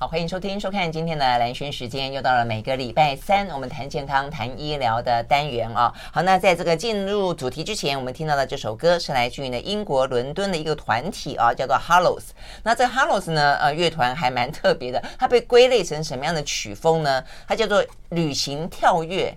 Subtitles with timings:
[0.00, 5.94] 好，欢迎收听、收看今天的蓝轩时间，又到了每个礼拜三我们谈健康、谈医疗的单元啊、哦。
[6.12, 12.26] 好，那在这个进入主题之前，我们听到的这首歌是来自于呢英国伦敦的一个团体啊、叫做 Hollows。
[12.62, 17.24] 那这 Hollows 呢，呃，乐团还蛮特别的，它被归类成什么样的曲风呢？
[17.48, 19.36] 它叫做旅行跳跃。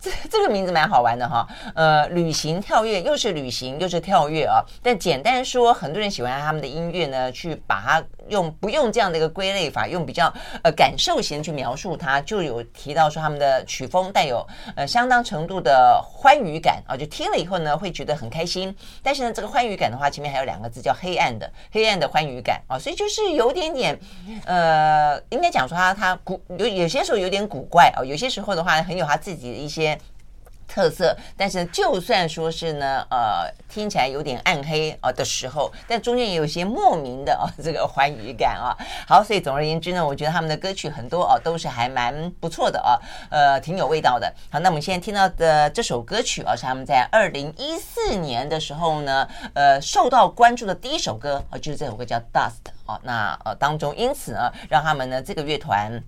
[0.00, 4.64] 这这个名字蛮好玩的哈，呃，旅行跳跃又是旅行又是跳跃啊。
[4.82, 10.32] 但简单说，很多人喜欢他们的音乐呢，去把它用不用这样的一个归类法，用比较
[10.62, 18.74] 呃感受型去描述它，就有提到说他们的曲风带有呃相当程度的欢愉感啊，就听了以后呢会觉得很开心。
[19.02, 24.00] 但是呢，这个欢愉感的话，前面还有两个字叫黑暗的黑暗的欢愉感啊，所以就是有点点
[24.46, 29.89] 呃，应该讲说他他古有有些时候有点古怪啊，有些时候的话很有他自己的一些。
[30.72, 38.70] 特色，但是就算说是呢，呃，听起来有点暗黑啊的时候，但中间也有些莫名的啊这个欢愉感啊。
[39.08, 42.94] 好，所以总而言之呢，我觉得他们的歌曲很多哦、啊，都是还蛮不错的啊，
[43.30, 44.32] 呃，挺有味道的。
[44.48, 53.00] 好，那我们现在听到的这首歌曲啊，是他们在二零一四年的时候呢，呃，受到关注的第一首歌啊，就是这首歌叫《Dust》啊。
[53.02, 56.00] 那呃当中，因此呢，让他们呢这个乐团。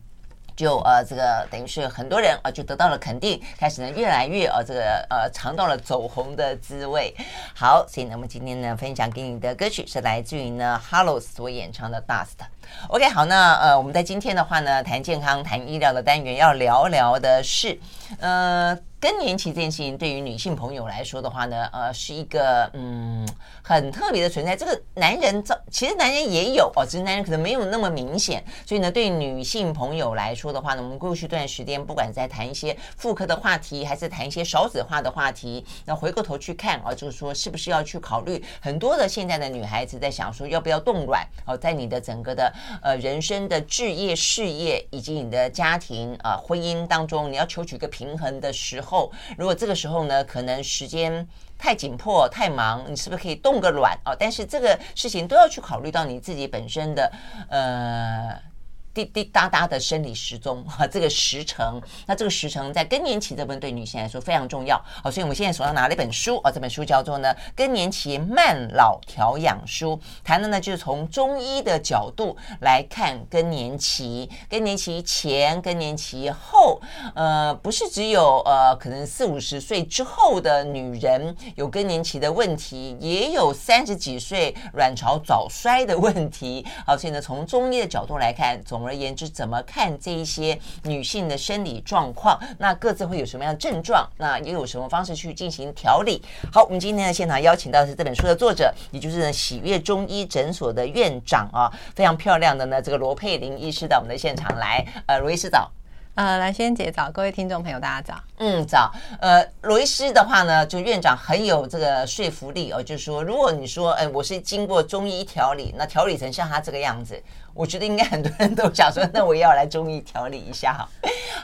[0.63, 7.13] 就呃，这个等于是很多人啊，就得到了肯定，开始呢越来越呃，这个呃，尝到了走红的滋味。
[7.53, 12.39] 好，所以呢，我们今天呢分享给你的歌曲是来自于呢 Hollows 所演唱的《Dust》。
[12.87, 17.77] OK，好，那呃，我们在今天的话呢，谈健康、谈医疗的单元要聊聊的是
[18.21, 18.79] 呃。
[19.03, 23.27] 更年期这件事情对于女性朋友来说的话呢，呃，是一个嗯
[23.61, 24.55] 很特别的存在。
[24.55, 28.45] 这个男人这其实男人也有哦，只是男人可能没有那么明显。
[28.65, 48.92] 所以呢，对女性朋友来说的话呢，我们过去一段时间，不管在谈一些妇科的话题，还是谈一些少子化的话题，那回过头去看啊，就是说是不是要去考虑很多的现在的女孩子在想说要不要冻卵哦，在你的整个的呃人生的置业、事业以及你的家庭啊、呃、婚姻当中，你要求取一个平衡的时候。
[48.93, 51.27] 后，如果这个时候呢，可能时间
[51.57, 54.15] 太紧迫、太忙，你是不是可以动个卵啊？
[54.19, 57.11] 但是这个事情都要去考虑到你自己本身的
[57.49, 58.52] 呃。
[58.95, 76.81] 滴滴答答的生理时钟啊， 这个时程，那这个时程在更年期这部分对女性来说非常重要好，所以我们现在手上拿了一本书啊，这本书叫做呢《更年期慢老调养书》，谈的呢就是从中医的角度来看更年期、更年期前、更年期后，
[77.15, 86.67] 呃，不是只有呃可能四五十岁之后的女人有更年期的问题，也有三十几岁卵巢早衰的问题。
[86.87, 92.37] 好，所以呢从中医的角度来看，总总而言之，怎么看这一些女性的生理状况？
[92.59, 94.05] 那各自会有什么样的症状？
[94.17, 96.21] 那又有什么方式去进行调理？
[96.53, 104.85] 好，我们今天的现场邀请到的是这本书的作者，也就是喜悦中医诊所的院长啊，非常漂亮的呢这个罗佩玲医师到我们的现场来。
[105.07, 105.71] 呃，罗医师早。
[106.15, 108.23] 呃，兰萱姐早，各位听众朋友大家早。
[108.37, 108.93] 嗯，早。
[109.19, 117.19] 呃，罗医师的话呢，就院长很有这个说服力哦，就是说，如果你说，哎，我是经过中医调理，那调理成像他这个样子，
[117.55, 120.87] 我觉得应该很多人都想说， 那我也要来中医调理一下哈。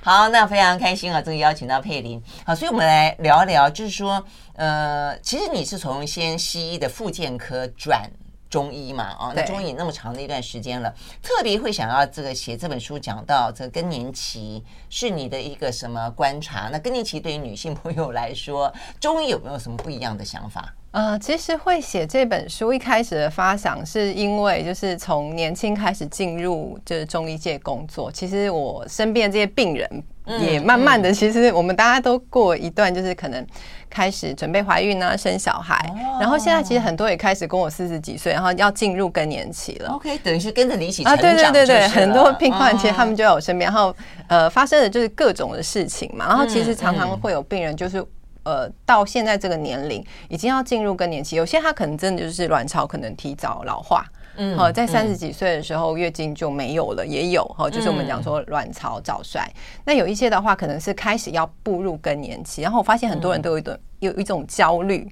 [0.03, 2.23] 好，那非常开心啊，这个邀请到佩玲。
[2.45, 4.23] 好，所以我们来聊一聊，就是说，
[4.57, 8.03] 呃，其实你是从先西医的复健科转。
[8.51, 10.93] 中医嘛，啊，那中医那么长的一段时间了，
[11.23, 16.69] 特别会想要这个写这本书，讲到这个更年期是你的一个什么观察？
[16.73, 20.75] 那更年期对于女性朋友来说，中医有没有什么不一样的想法？
[20.91, 30.03] 呃，其实会写这本书一开始的发想，是因为就是从年轻开始进入就是中医界工作，其实我身边的这些病人
[30.41, 33.47] 也慢慢的，其实我们大家都过一段就是可能。
[33.91, 35.83] 开始准备怀孕啊，生小孩，
[36.21, 39.89] 然后现在其实很多也开始跟我四十几岁，然后要进入更年期了。
[39.93, 41.03] OK，等于是跟着你一起。
[41.05, 46.29] 啊，对对对对，很多病患其实他们就在我身边，然后呃发生的就是各种的事情嘛。
[46.29, 48.05] 然后其实常常会有病人就是
[48.49, 54.03] 呃到现在这个年龄已经要进入更年期，有些他可能真的就是卵巢可能提早老化。
[54.37, 59.47] 嗯，好，在三十几岁的时候，月经就没有了，也有哈，就是我们讲说卵巢早衰。
[59.85, 65.07] 那有一些的话，可能是开始要步入更年期，然后我发现很多人都有一种有一种焦虑，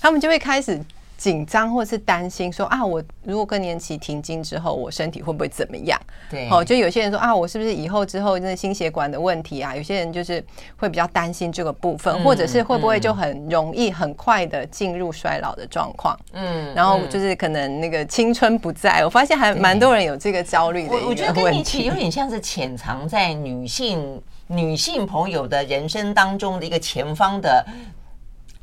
[0.00, 0.80] 他们就会开始。
[1.20, 6.00] 紧张或是担心说啊，我如果更年期停经之后，我身体会不会怎么样？
[6.30, 9.76] 对，哦，就有些人说啊，我是不是以后之后那心血管的问题啊？
[9.76, 10.42] 有些人就是
[10.78, 16.18] 会比较担心这个部分，嗯、或者是会不会就很容易很快的进入衰老的状况？
[16.32, 20.94] 嗯，然后就是可能那个青春不在，我发现还蛮多人有这个焦虑的。
[20.94, 27.62] 我我觉得更年期有点像是潜藏在女性女性朋友的人生当中的一个前方的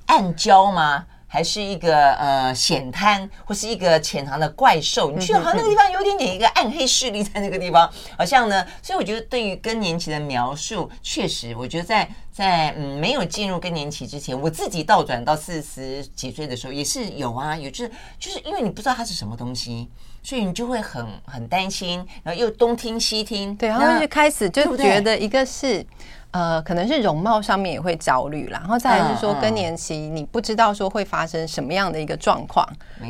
[0.07, 1.05] 暗礁吗？
[1.27, 5.11] 还是一个呃险滩，或是一个潜藏的怪兽？
[5.11, 8.65] 你觉得好像那个地方有点点一个暗黑势力在那个地方，好像呢。
[8.81, 19.89] 所以我觉得对于更年期的描述，确实，我觉得在在嗯没有进入更年期之前，我自己倒转到四十几岁的时候也是有啊，有就是就是因为你不知道它是什么东西，
[20.23, 25.85] 所以你就会很很担心，然后又东听西听，对，然后就开始就觉得一个是。
[26.31, 32.67] 呃，可能是容貌上面也会焦虑啦，然后再来是说更年期，你不知道说会发生什么样的一个状况。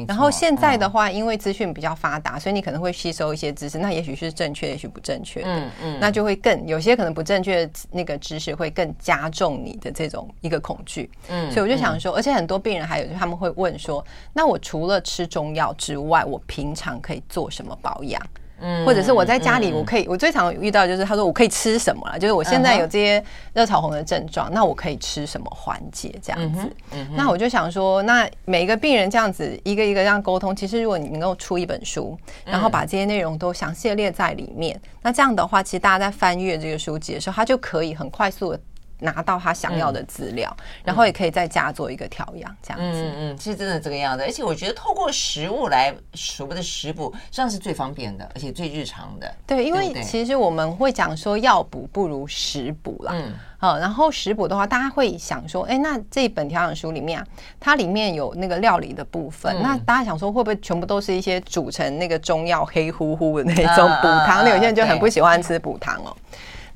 [0.08, 5.50] 然后现在的话，因为资讯比较发达，所以你可能会吸收一些知识，那也许是正确，也许不正确的。
[5.50, 11.10] 嗯嗯，那就会更有些可能不正确的那个知识会更加重你的这种一个恐惧。
[11.30, 18.22] 嗯，所以我就想说，而且很多病人还有就他们会问说，那我除了吃中药之外，我平常可以做什么保养？
[18.60, 23.24] 嗯，或者是我在家里，我可以，我最常遇到就是他说我可以吃什么了，就是我现在有这些
[23.54, 26.70] 热潮红的症状，那我可以吃什么缓解这样子。
[27.16, 38.60] 那我就想说，那每一个病人这样子一个一个这样沟通，其实如果你能够出一本书，然后把这些内容都详细列在里面，那这样的话，其实大家在翻阅这个书籍的时候，他就可以很快速的。
[39.00, 43.02] 拿到他想要的资料，嗯，然后也可以在家做一个调养，这样子。
[43.02, 49.34] 嗯嗯，其实真的这个样子，而且我觉得透过食物来所谓的食补，这样是最方便的，而且最日常的。
[49.46, 53.12] 对，因为其实我们会讲说药补不如食补啦。
[53.16, 53.34] 嗯。
[53.60, 57.26] 好，然后食补的话，大家会想说，哎，那这本调养书里面啊，
[57.60, 64.44] 它里面有那个料理的部分，嗯，那大家想说会不会全部都是一些煮成那个中药黑乎乎的那种补汤？
[64.44, 66.16] 那有些人就很不喜欢吃补汤哦。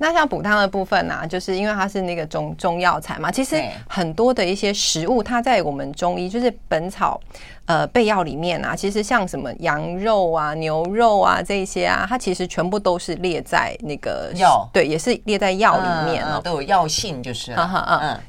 [0.01, 7.21] 那像补汤的部分呢、啊，就是因为它是那个中中药材嘛，其实很多的一些食物，它在我们中医就是《本草》。
[7.68, 17.56] 呃，备药里面啊，其实像什么羊肉啊、牛肉啊这些啊，它其实全部都是列在那个药，对，也是列在药里面哦，都有药性就是。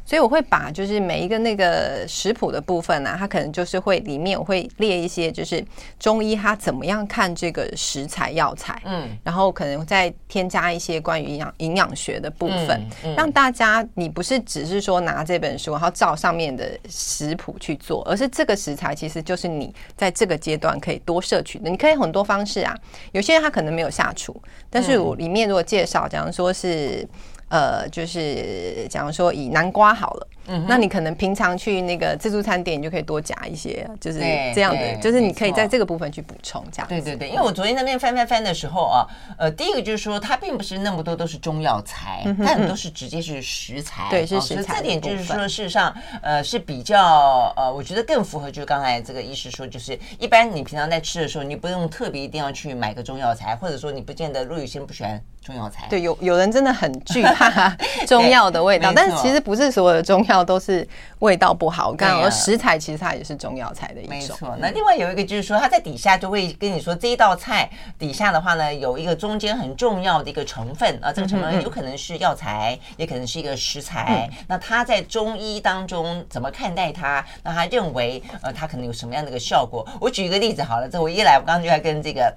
[0.04, 5.64] 所以我会把就是每一个那个食谱的部分啊，它可能就是会里面我会列一些就是
[5.98, 12.86] 中医它怎么样看这个食材药材，嗯，然后可能再添加一些关于营养营养学的部分，
[13.16, 19.31] 让大家你不是只是说拿这本书然后照上面的食谱去做，而是这个食材其实就。
[19.32, 22.76] 就是你在这个阶段可以多摄取的，你可以很多方式啊。
[23.12, 24.38] 有些人他可能没有下厨，
[24.68, 27.08] 但是我里面如果介绍，假如说是。
[27.54, 34.18] 呃，就是假如说以南瓜好了，嗯，那你可能平常去那个自助餐店，你就可以多夹一些，就是
[34.54, 36.88] 这样的，就是你可以在这个部分去补充这样。
[36.88, 39.06] 对对对，因为我昨天在那边翻翻翻的时候啊，
[39.38, 44.76] 呃，第一个就是说它并不是那么多都是中药材，它很多是直接是食材，对，是食材。
[44.78, 55.22] 这点就是说，事实上，呃，是比较呃，我觉得更符合就是刚才这个医师说，就是一般你平常在吃的时候，你不用特别一定要去买个中药材，或者说你不见得，如果有些人不喜欢。
[55.42, 60.86] 中药材对，有有人真的很惧 怕中药的味道，但是其实不是所有的中药都是
[61.18, 61.92] 味道不好。
[61.92, 64.16] 刚刚说食材其实它也是中药材的一种。
[64.16, 64.56] 没错。
[64.60, 67.68] 那另外有一个就是说，它在底下就会跟你说，这一道菜
[67.98, 74.30] 底下的话呢，有一个中间很重要的一个成分啊，这个成分有可能是药材，也可能是一个食材。
[74.46, 77.24] 那他在中医当中怎么看待它？
[77.42, 79.84] 那他认为呃，它可能有什么样的一个效果？
[80.00, 82.32] 我举一个例子好了，这我一来，我刚刚就在跟这个。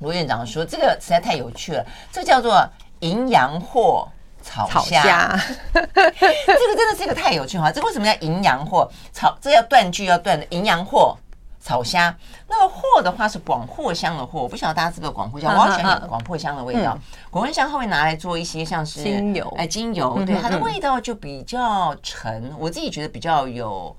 [0.00, 2.64] 罗院长说：“这个实在太有趣了，这叫做
[3.00, 4.08] 营养货
[4.42, 5.38] 炒虾。
[5.72, 7.70] 这个真的是一个太有趣哈！
[7.70, 9.36] 这个为什么叫营养货炒？
[9.40, 11.16] 这要断句要断的营养货
[11.62, 12.16] 炒虾。
[12.48, 15.54] 那个货的话是广藿香的货，我不晓得大家知不知道广藿香？
[15.54, 16.96] 我好喜欢广藿香的味道。
[17.30, 22.54] 广藿香它会拿来做一些像是精油，哎，精油，对它的味道就比较沉。
[22.58, 23.94] 我自己觉得比较有。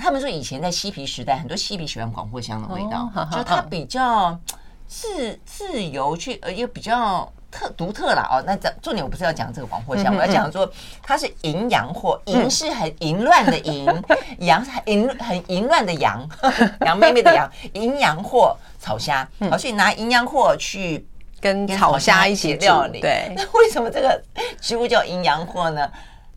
[0.00, 4.38] 他们说以前在嬉皮时代，很多嬉皮喜欢广藿香的味道，就它比较。”
[4.94, 8.42] 自自由去呃，又比较特独特啦哦。
[8.46, 10.70] 那这重点我不是要讲这个黄藿香，我要讲说
[11.02, 13.84] 它是淫羊货，淫是很淫乱的淫，
[14.38, 16.26] 阳是很淫很淫乱的阳，
[16.86, 21.04] 杨妹妹的羊，淫羊货草虾，好，所以拿淫羊货去
[21.40, 23.00] 跟草虾一起料理。
[23.00, 24.22] 对， 那为什么这个
[24.60, 25.90] 植物叫淫羊货呢？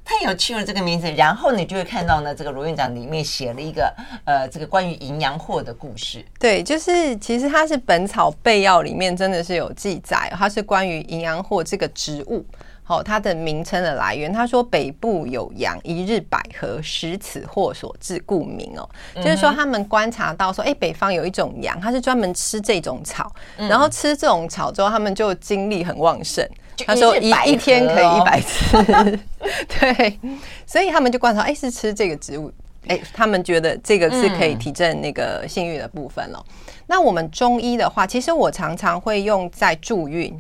[0.07, 1.11] 太有趣了，这个名字。
[1.11, 6.23] 然后你就会看到呢，这个罗院长里面写了一个呃，这个关于营养货的故事。
[6.39, 12.45] 对，就是其实它是《本草备药》里面真的是有记载，它是关于营养货这个植物，
[12.83, 14.31] 好、哦，它的名称的来源。
[14.31, 18.89] 他说北部有羊，一日百合，食此货所致，故名哦。
[19.15, 26.47] 就是说他们观察到说，哎，北方有一种羊，它是专门吃这种草，然后吃这种草之后，他们就精力很旺盛。
[26.85, 28.77] 他说一一天可以一百次，
[29.79, 30.19] 对，
[30.65, 32.51] 所以他们就观察，哎，是吃这个植物，
[32.87, 36.45] 哎，他们觉得这个是可以提振那个性欲的部分了。
[36.87, 40.33] 那我们中医的话，其实我常常会用在助孕。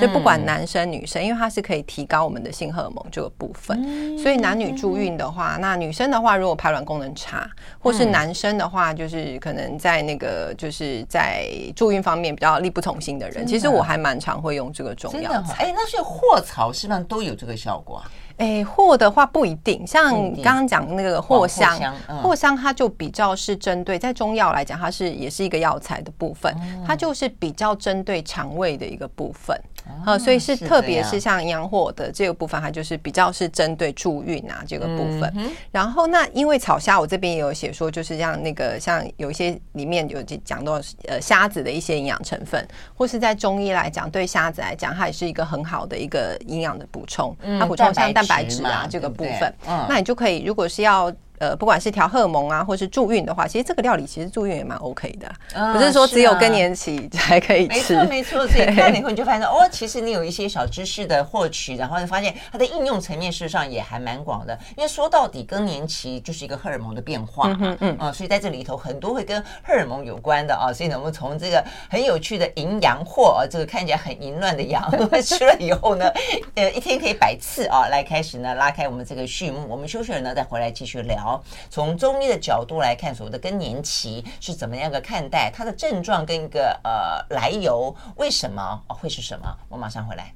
[0.00, 4.16] 就不管男生女生，因为它是可以提高我们的性荷尔蒙这个部分。
[4.18, 15.64] 所以男女助孕的话，那女生的话，如果排卵功能差，或是男生的话，就是可能在那个就是在助孕方面比较力不从心的人，其实我还蛮常会用这个中药材。
[15.64, 18.10] 哎，那所以藿草是不是都有这个效果啊？
[18.38, 21.76] 哎，藿的话不一定，像刚刚讲那个藿香，
[22.22, 26.54] 藿香它就比较是针对在中药来讲，它是也是一个药材的部分，
[26.86, 29.60] 它就是比较针对肠胃的一个部分。
[30.06, 35.32] 呃，所以是特别是像洋火的这个部分，它就是比较是针对助孕啊这个部分。
[35.70, 49.54] 然后那因为草虾，我这边也有写说，就是像那个像有一些里面有讲到呃虾子的一些营养成分，或是在中医来讲，对虾子来讲，它也是一个很好的一个营养的补充，它补充像蛋白质啊这个部分。
[49.88, 51.12] 那你就可以，如果是要。
[51.40, 57.94] 呃，不管是调荷尔蒙啊，或是助孕的话，其实这个料理其实助孕也蛮 OK 的，嗯、不是说只有更年期 才可以吃。
[57.96, 58.48] 没错，没错。
[58.48, 64.58] 所以看了以后你就发现哦，其实你有一些小知识的获取，然后你发现它的应用层面事实上也还蛮广的。
[64.76, 70.72] 因为说到底，更年期就是一个荷尔蒙的变化嘛，嗯嗯，啊，所以在这里头很多会跟荷尔蒙有关的啊。
[70.72, 74.82] 所以呢，我们从这个很有趣的淫羊藿啊，这个看起来很淫乱的羊，
[75.22, 76.10] 吃了以后呢，
[76.54, 79.66] 呃，一天可以百次啊，来开始呢拉开我们这个序幕。
[79.68, 81.27] 我们休息了呢，再回来继续聊。
[81.70, 89.46] 从中医的角度来看，所谓的更年期是怎么样个看待它的症状跟一个呃来由，为什么会是什么？
[89.68, 90.32] 我马上回来。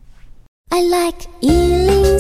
[0.71, 2.19] I like e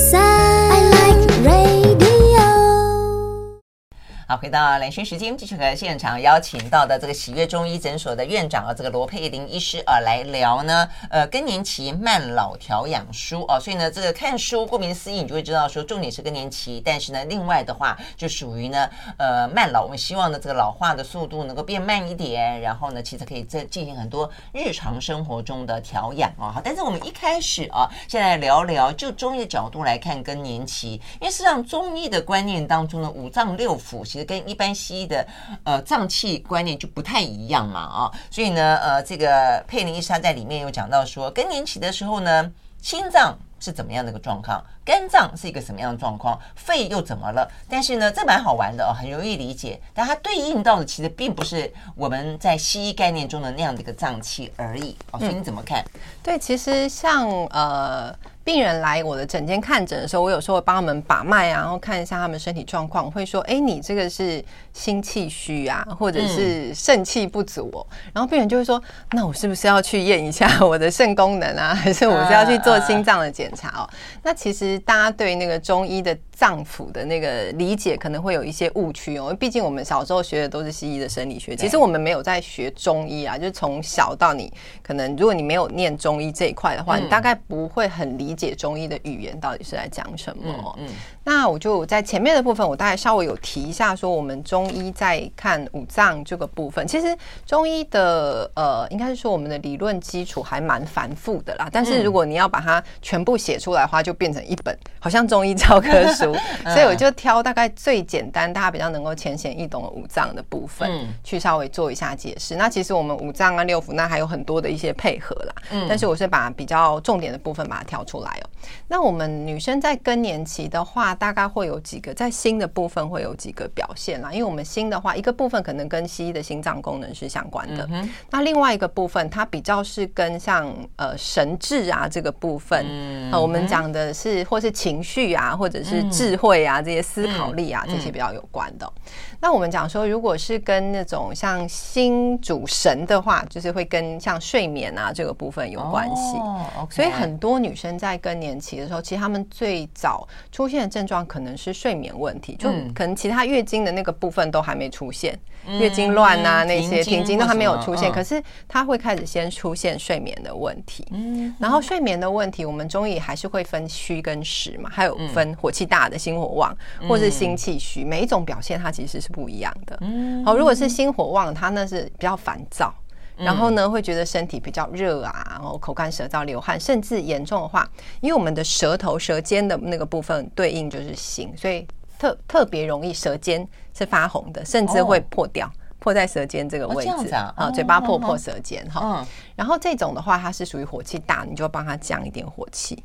[4.32, 10.88] 好，回到兰萱时间，继续和现场邀请到的这个喜悦中医诊所的院长啊，这个罗佩玲医师啊来聊呢。
[11.10, 19.82] 呃，更年期慢老调养书哦，所以呢，这个看书顾名思义，你就会知道说重点是更年期，但是呢，另外的话就属于呢，呃，慢老。
[19.82, 26.50] 我们希望呢，这个老化的速度能够变慢一点，然后呢，其实可以再进行很多日常生活中的调养哦。
[26.54, 34.21] 好，但是我们一开始啊，先来聊聊就中医的角度来看更年期，因为实际上中医的观念当中呢，五脏六腑其实。
[34.24, 35.26] 跟一般西医的
[35.64, 47.48] 呃脏器观念就不太一样嘛啊，所以呢呃这个佩林医生在里面有讲到说，更年期的时候呢，心脏是怎么样的一个状况，肝脏是一个什么样的状况，肺又怎么了？
[47.68, 55.18] 但是呢，这蛮好玩的哦，很容易理解，但它对应到的其实并不是我们在西医概念中的那样的一个脏器而已哦。
[55.18, 55.84] 所以你怎么看？
[56.22, 58.14] 对，其实像呃。
[58.44, 63.08] 病人来我的诊间看诊的时候，我有时候会帮他们把脉啊，然后看一下他们身体状况。
[63.08, 71.72] 会说：“哎，你这个是心气虚啊，或者是肾气不足哦。”然后病人就会说：“那我是不是要去验一下我的肾功能啊？
[71.72, 73.88] 还是我是要去做心脏的检查哦？”
[74.24, 79.34] 那其实大家对那个中医的脏腑的那个理解可能会有一些误区哦。
[79.38, 83.38] 毕竟我们小时候学的都是西医的生理学，其实我们没有在学中医啊。
[83.38, 88.32] 就是从小到你可能，如果你没有念中医这一块的话，你大概不会很理。
[88.34, 90.74] 解中医的语言到底是在讲什么？
[90.78, 101.68] 嗯，嗯，那我就在前面的部分，我大概稍微有提一下，说我们中医在看五脏这个部分，其实中医的呃，应该是说我们的理论基础还蛮繁复的啦。
[101.70, 106.31] 但是如果你要把它全部写出来的话，就变成一本好像中医教科书。
[106.64, 112.56] 所以我就挑大概最简单，大家比较能够浅显易懂的五脏的部分，去稍微做一下解释。
[112.56, 115.54] 那其实我们五脏啊、六腑，那还有很多的一些配合啦。
[115.70, 118.30] 嗯，但是我是把比较重点的部分把它挑出来。
[118.42, 118.44] 哦，
[118.88, 124.30] 那我们女生在更年期的话，大概会有几个在心的部分会有几个表现啦。
[124.32, 138.92] 因为我们心的话，一个部分可能跟西医的心脏功能是相关的，嗯、那另外一个部分它比较是跟像呃神志啊这个部分，嗯、呃，我们讲的是或是情绪啊，或者是智慧啊、嗯、这些思考力啊、嗯、这些比较有关的。
[139.40, 146.36] 那我们讲说，如果是跟那种像心主神的话，就是会跟像睡眠啊这个部分有关系。
[146.36, 161.04] 哦所以很多女生在更年期的时候，其实她们最早出现的症状可能是睡眠问题，就可能其他月经的那个部分都还没出现，嗯、月经乱啊那些停经都还没有出现，可是它会开始先出现睡眠的问题。
[161.10, 166.72] 嗯，然后睡眠的问题，我们中医还是会分虚跟实嘛，还有分火气大的心火旺，
[167.08, 169.32] 或是心气虚，每一种表现它其实是。
[169.32, 169.98] 不一样的，
[170.44, 172.92] 好，如果是心火旺，它那是比较烦躁，
[173.34, 177.90] 然后呢，会觉得身体比较热啊，然后口干舌燥、流汗，甚至严重的话，
[178.20, 181.88] 因为我们的舌头、舌尖的那个部分对应就是心，所以
[182.18, 189.26] 特特别容易舌尖是发红的，甚至会破掉，破在舌尖这个位置啊，嘴巴破破舌尖哈。
[189.54, 193.02] 然后这种的话，它是属于火气大，你就帮它降一点火气。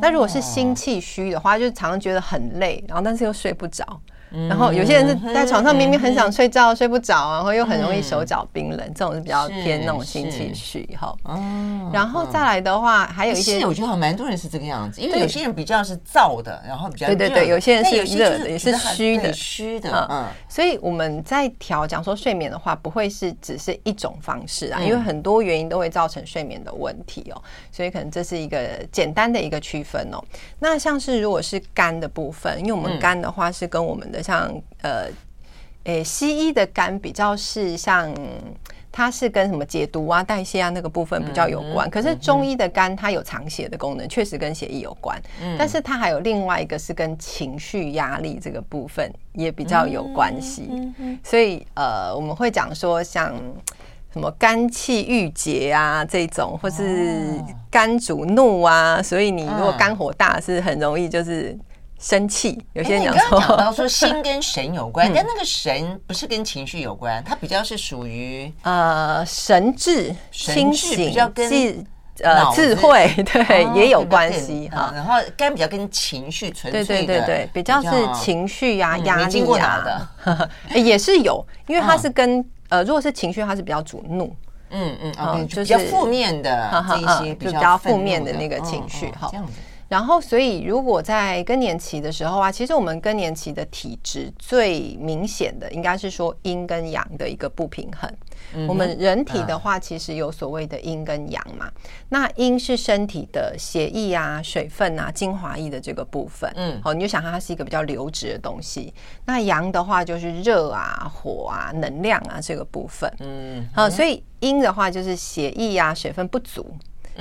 [0.00, 3.84] 那如果是心气虚的话，就常常觉得很累，然后但是又睡不着。
[4.48, 11.14] 然后有些人是在床上明明很想睡觉，睡不着，然后又很容易手脚冰冷，这种是比较偏那种新气虚哈。
[11.22, 19.32] 哦，然后再来的话，还有一些，我觉得好蛮多人是这个样子，因为有些人比较是燥的，然后比较对对对，有些人是热的，也是虚的。
[19.32, 20.06] 虚的。
[20.10, 28.58] 嗯，所以我们在调讲说睡眠的话，不会是只是一种方式啊，因为很多原因都会造成睡眠的问题哦，所以可能这是一个
[28.92, 30.22] 简单的一个区分哦。
[30.58, 34.50] 那像是如果是肝的部分，因为我们肝的话是跟我们的像
[34.82, 35.08] 呃，
[35.84, 38.12] 诶，西医的肝比较是像，
[38.90, 41.88] 它是跟什么解毒啊、代谢啊那个部分比较有关。
[41.88, 45.16] 可是中医的肝它有藏血的功能，确实跟血液有关。
[45.56, 50.92] 但是它还有另外一个是跟情绪压力这个部分也比较有关系。
[51.22, 53.32] 所以呃，我们会讲说像
[54.12, 57.40] 什么肝气郁结啊这种，或是
[57.70, 61.56] 肝主怒啊，所以你如果肝火大，是很容易就是。
[61.98, 71.86] 生气，有些人讲说，刚刚讲到说心跟神有关， 但那个神不是跟情绪有关，它比较是属于呃神智、清醒，比较跟
[72.22, 74.92] 呃智慧，对，也有关系哈。
[74.94, 79.82] 然后肝比较跟情绪纯粹，对对对对，比较是情绪呀、压力啊
[80.24, 84.34] 的， 也是有，因为它是跟呃，如果是情绪，它是比较主怒，
[84.70, 89.28] 嗯嗯，就是比较负面的这一些比较负面的那个情绪哈。
[89.30, 89.52] 这样子。
[89.88, 98.12] 然后，所以如果在更年期的时候啊，其实我们更年期的体质最明显的，应该是说阴跟阳的一个不平衡。
[98.68, 101.70] 我们人体的话，其实有所谓的阴跟阳嘛。
[102.08, 106.50] 那阴是身体的血液啊、水分啊、精华液的这个部分。
[106.56, 108.92] 嗯，好，你就想它是一个比较流质的东西。
[109.24, 113.12] 那阳的话就是热啊、火啊、能量啊这个部分。
[113.20, 116.66] 嗯，好，所以阴的话就是血液啊、水分不足。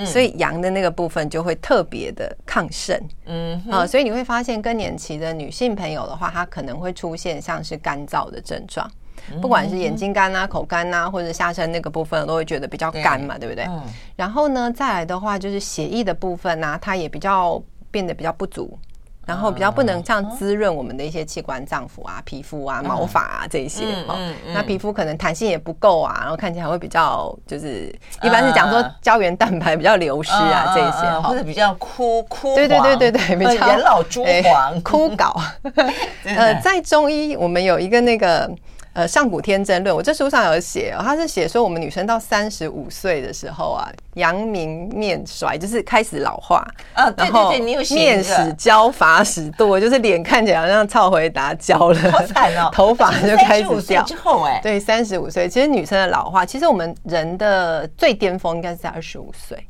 [0.03, 8.89] 所以阳的那个部分就会特别的亢盛，嗯啊，所以你会发现更年期的女性朋友的话，她可能会出现像是干燥的症状，
[9.41, 13.47] 不管是眼睛干啊、口干啊，或者下身那个部分都会觉得比较干嘛，对。
[13.47, 13.65] 不对？
[14.15, 17.61] 然后呢，再来的话就是血液的部分呢，它也比较
[17.91, 18.77] 变得比较不足。
[19.25, 24.15] 然后比较不能这样滋润我们的一些器官、脏腑啊、皮肤啊、毛发啊这一些哈。
[24.53, 34.81] 那皮肤可能弹性也不够啊，然后看起来会比较就是一般是讲说胶原蛋白比较流失啊这一些，或者比较枯枯对对对对对，比较人老珠黄。
[34.83, 35.33] 枯槁。
[36.25, 38.49] 呃，在中医我们有一个那个。
[38.95, 54.01] 呃，上古天真论，我这书上有写，他是写说我们女生到三十五岁的时候啊，阳明面衰，就是开始老化啊，对对对，你有写面始焦发始堕，就是脸看起来好像超回答焦了，好惨哦， 头发就开始掉。
[54.03, 59.61] 之后哎，对，三十五岁，其实女生的老化，其实我们人的最巅峰应该是在二十五岁。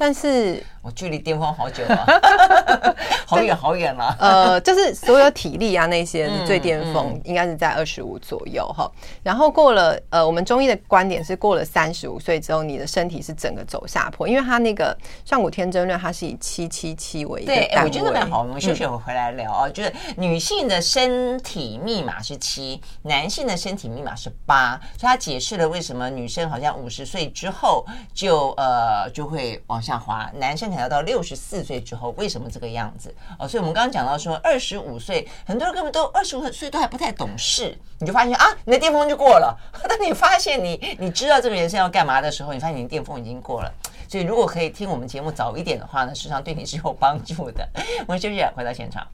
[0.00, 4.16] 但是我距离巅峰好久 了，好远好远了。
[4.20, 8.88] 呃，就是所有体力啊那些最巅峰应该是在二十五左右哈。
[9.22, 17.52] 然后过了呃，我们中医的观点是过了三十五岁之后，你的身体是整个走下坡，因为它那个上古天真论它是以七七七为一个。
[17.52, 18.42] 对，我觉得蛮好。
[18.42, 29.82] 我们休息会回来聊啊，就是女性的身体密码是七，男性的身体密码是八，所以他解释了为什么女生好像五十岁之后就呃就会往。
[29.88, 33.14] 下滑，男生可能要到六十四岁之后，为什么这个样子？
[33.38, 39.56] 哦，所以我们刚刚讲到说，二十五岁，很多人根本都二十五岁都还不太懂事，你就发现啊，你的巅峰就过了。
[39.88, 43.72] 当你发现你你知道这个人生要干嘛的时候，你发现你的巅峰已经过了。
[44.08, 47.68] 所以如果可以听我们节目早一点的话呢，实际上对你是有帮助的。
[48.06, 49.06] 我们休息，回到现场。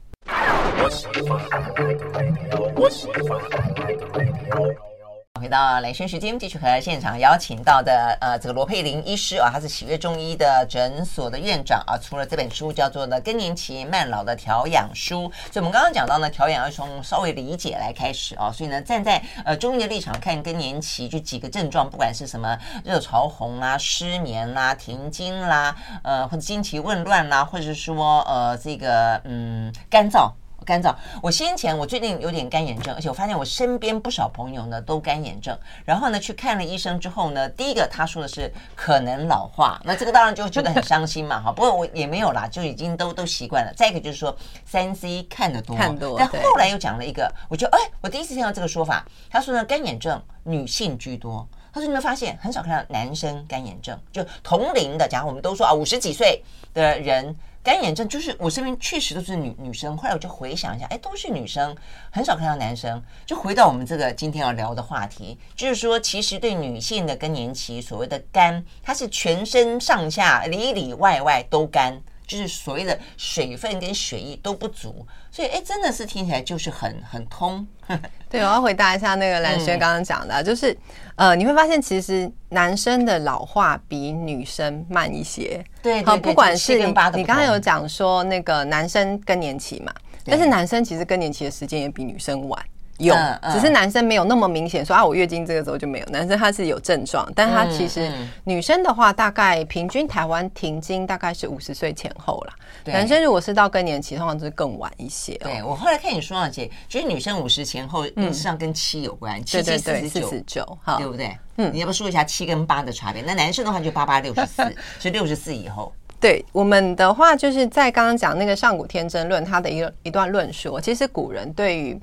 [5.41, 15.29] 回到兰萱时间，继续和现场邀请到的呃，这个罗佩林医师啊，他是喜悦中医的诊所的院长啊，出了这本书叫做呢《更年期慢老的调养书》。
[15.51, 30.31] 所以我们刚刚讲到呢，调养要从稍微理解来开始啊，所以呢，站在呃中医的立场看更年期，就几个症状，不管是什么热潮红啦、失眠啦、停经啦，呃或者经期紊乱啦，或者是说呃这个嗯干燥。
[30.65, 35.55] 干燥，我先前我最近有点干眼症，而且我发现我身边不少朋友呢都干眼症。
[35.85, 41.51] 然后呢去看了医生之后呢，第一个他说的是可能老化，那这个当然就觉得很伤心嘛，哈。
[41.51, 43.71] 不过我也没有啦，就已经都都习惯了。
[43.75, 46.17] 再一个就是说三 C 看得多，看多。
[46.17, 49.05] 但后来又讲了一个，我觉得哎，我第一次听到这个说法。
[49.29, 51.47] 他说呢，干眼症女性居多。
[51.71, 53.95] 他说你有没有发现很少看到男生干眼症？
[54.11, 57.35] 就同龄的，假如我们都说啊五十几岁的人。
[57.65, 61.75] 干眼症就是我身边确实都是女女生，后来我就回想一下，哎，都是女生，
[62.11, 63.01] 很少看到男生。
[63.25, 71.99] 就回到我们这个今天要聊的话题，就是说，其实对女性的更年期，所谓的干，它是全身上下里里外外都干。
[72.27, 77.65] 就是所谓的水分跟血液都不足，所以哎，真的是听起来就是很很通。
[78.29, 80.75] 对，我要回答一下那个兰萱刚刚讲的，嗯、就是
[81.15, 85.63] 呃，你会发现其实男生的老化比女生慢一些。
[85.81, 89.93] 对，对，对，好，不管是你你刚刚有讲说那个男生更年期嘛，
[90.25, 92.59] 但是男生其实更年期的时间也比女生晚。
[92.99, 93.13] 有，
[93.51, 96.05] 只是男生没有那么明显说啊，我月经这个时候就没有。
[96.05, 98.09] 男生他是有症状，但他其实
[98.45, 102.53] 女生的话，大概平均台湾停经大概是五十岁前后啦。
[102.85, 105.33] 男生如果是到更年期，通常就是更晚一些。
[105.39, 111.37] 对，我后来看你说啊，姐，就是女生五十前后，实际上跟七有关，七七四十九，四十九，对不对？
[111.57, 113.21] 嗯，你要不说一下七跟八的差别？
[113.23, 114.63] 那男生的话就八八六十四，
[115.01, 115.91] 是六十四以后。
[116.19, 121.99] 对，我们的话，就是在刚刚讲那个上古天真论，他的一个一段论述，其实古人对于。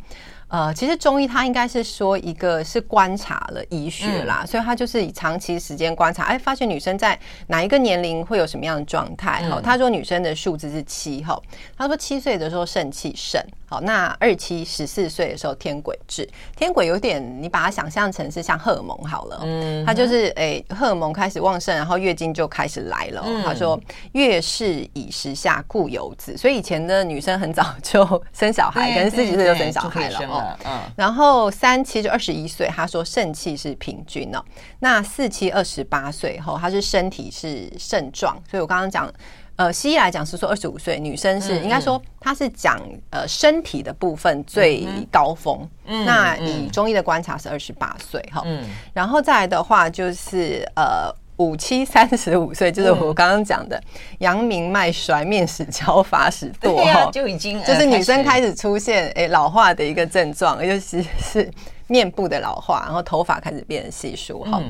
[0.52, 9.48] 呃，其实中医它应该是说一个是观察了医学啦，嗯、所以它就是以长期时间观察，哎，发现女生在哪一个年龄会有什么样的状态？
[9.48, 11.40] 好、嗯，他说女生的数字是七哈，
[11.74, 13.42] 他说七岁的时候肾气盛。
[13.64, 23.22] 好，那二七十四岁的时候天癸至，天癸有点，你把它想象成是像荷尔蒙好了，嗯，它就是哎、欸，荷尔蒙开始旺盛，然后月经就开始来了。
[23.24, 23.80] 嗯、他说
[24.12, 30.56] 月事已时下，故有子，所以以前的女生很早就 生小孩，可能十几岁就生小孩了哦。
[30.64, 34.42] 嗯，然后三期就二十一岁，他说肾气是平均哦。
[34.80, 39.12] 那四期二十八岁后，他是身体是肾壮，所以我刚刚讲。
[39.56, 53.82] 呃，西医来讲是说二十五岁女生是应该说她是讲呃身体的部分最高峰，嗯，那以中医的观察是二十八岁哈，嗯，然后再来的话就是呃五七三十五岁，就是我刚刚讲的
[54.18, 61.50] 阳明脉衰，面始焦，发始堕哈，就已经就是女生开始出现诶老化的一个症状，尤其是
[61.86, 64.62] 面部的老化，然后头发开始变得稀疏哈。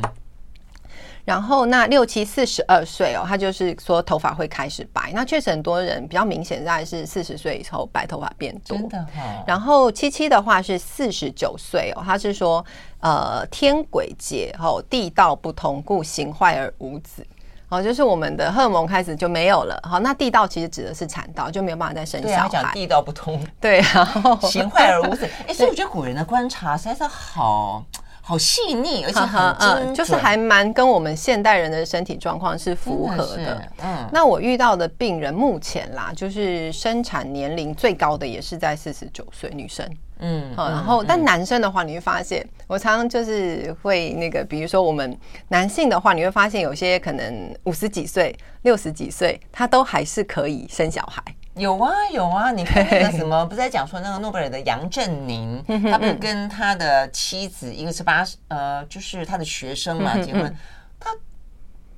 [1.24, 5.12] 然后那六七四十二岁哦，他就是说头发会开始白。
[5.14, 8.76] 那确实很多人比较明显，大概是四十岁以后白头发变多。
[8.76, 9.44] 真的哈。
[9.46, 12.64] 然后七七的话是四十九岁哦，他是说
[13.00, 17.24] 呃天鬼劫后地道不通，故形坏而无子。
[17.68, 19.80] 哦，就是我们的荷尔蒙开始就没有了。
[19.84, 22.48] 好，那地道其实指的是产道，就没有办法再生小孩。
[22.48, 23.42] 对，讲地道不通。
[23.58, 25.26] 对，然后形坏而无子。
[25.48, 27.82] 哎，所以我觉得古人的观察实在是好。
[28.24, 33.68] 好细腻， 而且很精准，就是还蛮跟我们现代人的身体状况是符合的。
[33.82, 39.86] 嗯，那我遇到的病人目前啦，就是生产年龄最高的也是在四十九岁女生。
[40.24, 48.32] 嗯，好，然后但男生的话，你会发现，我常常就是会那个，比如说我们男性的话，你会发现有些可能五十几岁、
[48.62, 51.20] 六十几岁，他都还是可以生小孩。
[51.54, 60.56] 有啊有啊，你看那个什么，不是在讲说那个诺贝尔的杨振宁，他不是跟他的妻子，一个是八十，呃，就是他的学生嘛，结婚，他。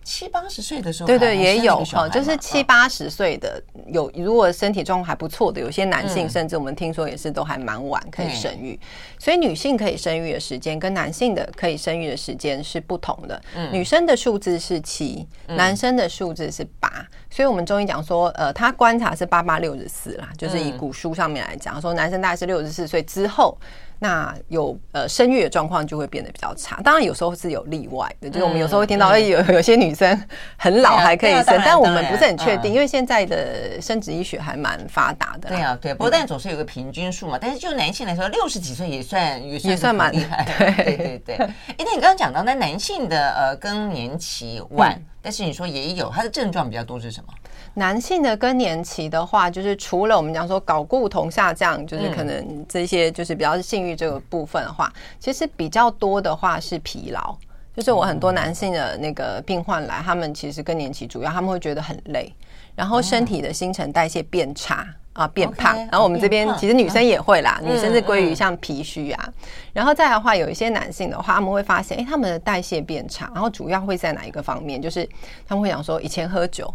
[0.04, 8.78] 七八十岁的时候，对对也有哈，就是七八十岁的有，如果身体状况还不错的，有些男性甚至我们听说也是都还蛮晚可以生育，
[9.18, 13.40] 所以女性可以生育的时间跟男性的可以生育的时间是不同的。
[13.72, 23.56] 女生的数字是七，男生的数字是八，所以我们中医讲说，呃，他观察是八八六十四啦，就是以古书上面来讲说，男生大概是六十四岁之后。
[24.04, 30.22] 那有呃生育的状况就会变得比较差，当然有时候是有例外的，就是我们有时候会听到哎有 有些女生
[30.58, 35.48] 很老还可以生，但我们不是很确定，因为现在的生殖医学还蛮发达的。
[35.48, 37.38] 对啊，对，不过但总是有个平均数嘛。
[37.40, 40.44] 但是就男性来说，六十几岁也算也算蛮厉害。
[40.58, 41.36] 对对对对。
[41.78, 47.32] 哎，那你刚刚讲到那男性的呃更年期晚，但是你说也有，他的症状比较多是什么？
[47.76, 57.36] 男性的更年期的话，就是除了我们讲说睾固酮下降，就是可能这些就是比较是性欲这个部分的话，其实比较多的话是疲劳。
[57.76, 62.32] 就是我很多男性的那个病患来，他们其实更年期主要他们会觉得很累，
[62.76, 65.76] 然后身体的新陈代谢变差啊，变胖。
[65.76, 69.28] 然后我们这边其实女生也会啦，女生是归于像脾虚啊。
[69.72, 74.80] 然后再来的话，有一些男性的话，他们会发现，哎，他们的代谢变差，然后主要会在哪一个方面？
[74.80, 75.04] 就是
[75.44, 76.72] 他们会想说，以前喝酒。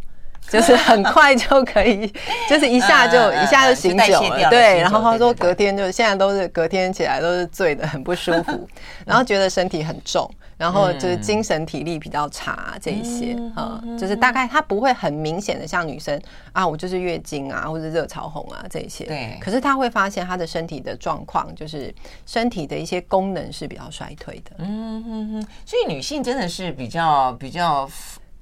[0.49, 2.11] 就是很快就可以，
[2.49, 4.79] 就是一下就 一下就醒酒了，对。
[4.81, 8.67] 然后他说隔天就现在都是隔天起来都是醉的很不舒服，
[9.05, 16.19] 然后觉得身体很重，然后就是精神体力比较差这一些啊，就是大概他不会很明显的像女生
[16.51, 19.37] 啊，我就是月经啊或者热潮红啊这一些，对。
[19.39, 21.93] 可是他会发现他的身体的状况，就是
[22.25, 24.51] 身体的一些功能是比较衰退的。
[24.59, 27.87] 嗯嗯嗯，所以女性真的是比较比较。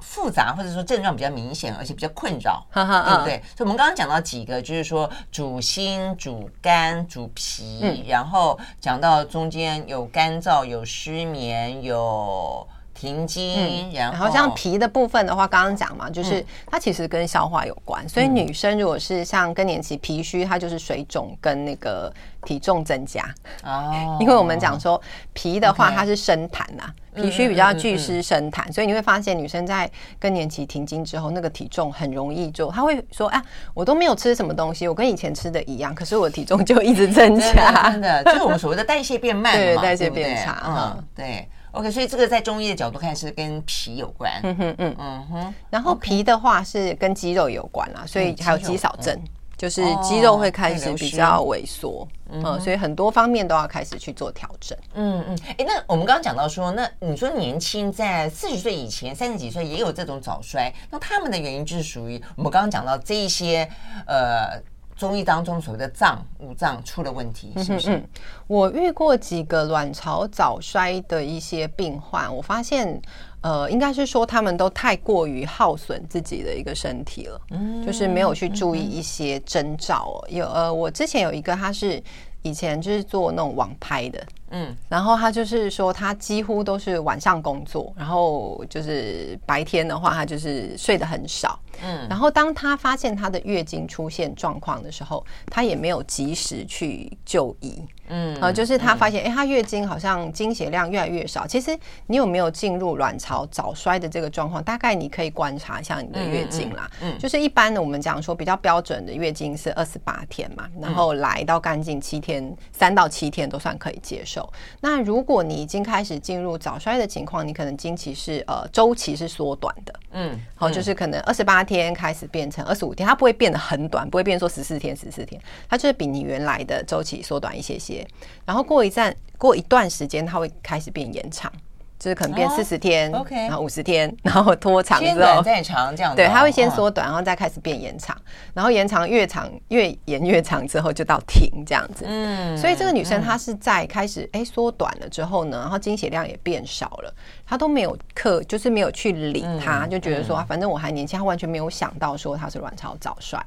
[0.10, 3.44] 复杂或者说症状比较明显，而且比较困扰，对不对？
[3.56, 12.66] 所以我们刚刚讲到几个，就是说主心、主肝、主脾，然后讲到中间有干燥、有失眠、有
[12.98, 22.12] 停经，然后像脾的部分的话，刚刚讲嘛，就是它其实跟消化有关，所以女生如果是像更年期脾虚，它就是水肿跟那个
[22.44, 23.24] 体重增加。
[23.64, 24.18] 哦。
[24.20, 25.00] 因为我们讲说
[25.34, 33.40] 脾的话，它是生痰呐，脾虚比较聚湿生痰，所以你会发现女生在更年期停经之后，那个体重很容易就，她会说啊，
[33.76, 41.48] 我都没有吃什么东西，我跟以前吃的一样，可是我体重就一直增加， 真的，就是我们所谓的代谢变慢， 对，代谢变差，嗯，对。
[41.72, 44.96] OK，所以这个在中医的角度看是跟脾有关，嗯哼嗯。
[44.98, 49.20] 嗯哼，然后脾的话是跟肌肉有关啦，所以还有肌少症，
[49.58, 63.70] 就是肌肉会开始比较萎缩，嗯，所以很多方面都要开始去做调整，嗯嗯，哎，那我们刚刚讲到说，那你说年轻在四十岁以前，三十几岁也有这种早衰，那他们的原因就是属于我们刚刚讲到这一些
[64.08, 64.62] 呃。
[64.98, 67.92] 中医当中所谓的脏五脏出了问题，是不是？
[67.92, 68.10] 嗯，嗯，
[68.48, 73.00] 我遇过几个卵巢早衰的一些病患，我发现，
[73.42, 80.20] 呃，应该是说他们都太过于耗损自己的一个身体了，嗯，就是没有去注意一些征兆。
[80.30, 82.02] 有呃，我之前有一个，他是
[82.42, 84.26] 以前就是做那种网拍的。
[84.50, 91.60] 嗯，然后他就是说，他几乎都是晚上工作，然后就是白天的话，他就是睡得很少。
[91.84, 97.82] 嗯，然后当他发现他的月经出现状况的时候，他也没有及时去就医。
[98.10, 101.46] 嗯，呃，就是她发现，哎，她月经好像经血量越来越少。
[101.46, 104.64] 其实你有没有进入卵巢早衰的这个状况？
[104.64, 106.90] 大概你可以观察一下你的月经啦。
[107.02, 114.52] 嗯，就是一般的我们讲说比较标准的月经是二十八天嘛，然后来到干净七天，三到七天都算可以接受。
[114.82, 125.40] 那如果你已经开始进入早衰的情况，你可能经期是呃周期是缩短的，嗯，好，就是可能二十八天开始变成二十五天，它不会变得很短，不会变说十四天十四天，
[125.70, 127.97] 它就是比你原来的周期缩短一些些，
[128.46, 131.52] 然后过一站过一段时间，它会开始变延长。
[132.00, 136.16] 就是可能变四十天，OK，然后五十天，然后拖长之后，再长这样子。
[136.16, 138.16] 对，它会先缩短，然后再开始变延长，
[138.54, 142.06] 然后延长越长越延越长之后就到停这样子。
[142.08, 147.12] 嗯，所以这个女生她是在开始哎缩短了之后呢，然后经血量也变少了，
[147.48, 153.42] 她都没有刻，就是没有去理她，就觉得说反正我还年轻，他完全没有想到说他是卵巢早衰。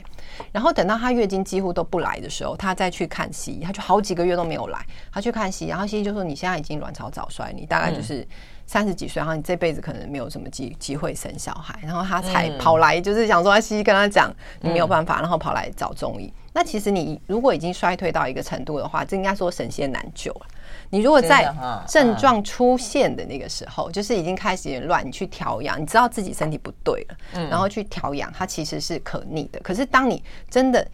[0.50, 8.26] 然后等到他月经几乎都不来的时候，他再去看西医，他就好几个月都没有来，他去看西医，然后西医就说你现在已经卵巢早衰，你大概就是。
[8.66, 16.32] 三十几岁，然后你这辈子可能没有什么机机会生小孩，然后他才跑来，就是想说，西医跟他讲你没有办法，然后跑来找中医。
[16.52, 20.46] 那其实你如果已经衰退到一个程度的话，这应该说神仙难救了。
[20.90, 21.52] 你如果在
[21.86, 27.16] 症状出现的那个时候，就是已经开始有点乱，你去调养，你知道自己身体不对了，
[27.48, 29.60] 然后去调养，它其实是可逆的。
[29.60, 30.86] 可是当你真的